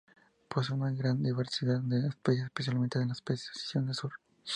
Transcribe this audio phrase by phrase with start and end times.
[0.49, 4.13] Posee una gran diversidad de especies, especialmente en la exposición sur.